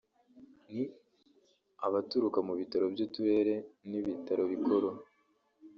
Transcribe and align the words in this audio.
ni 0.71 0.83
abaturuka 1.87 2.39
mu 2.47 2.53
bitaro 2.59 2.85
by’uturere 2.93 3.53
n’ibitaro 3.89 4.43
bikuru 4.51 4.89